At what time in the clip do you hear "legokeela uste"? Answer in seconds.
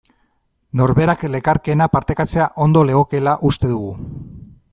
2.91-3.71